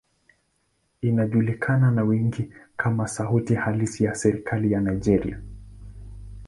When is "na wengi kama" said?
1.91-3.07